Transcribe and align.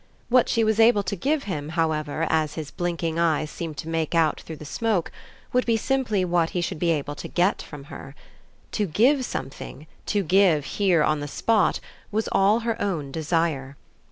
What 0.29 0.49
she 0.49 0.63
was 0.63 0.79
able 0.79 1.03
to 1.03 1.15
give 1.15 1.43
him, 1.43 1.69
however, 1.77 2.25
as 2.31 2.55
his 2.55 2.71
blinking 2.71 3.19
eyes 3.19 3.51
seemed 3.51 3.77
to 3.77 3.87
make 3.87 4.15
out 4.15 4.41
through 4.41 4.55
the 4.55 4.65
smoke, 4.65 5.11
would 5.53 5.63
be 5.67 5.77
simply 5.77 6.25
what 6.25 6.49
he 6.57 6.59
should 6.61 6.79
be 6.79 6.89
able 6.89 7.13
to 7.13 7.27
get 7.27 7.61
from 7.61 7.83
her. 7.83 8.15
To 8.71 8.87
give 8.87 9.23
something, 9.23 9.85
to 10.07 10.23
give 10.23 10.65
here 10.65 11.03
on 11.03 11.19
the 11.19 11.27
spot, 11.27 11.79
was 12.11 12.27
all 12.31 12.61
her 12.61 12.81
own 12.81 13.11
desire. 13.11 13.77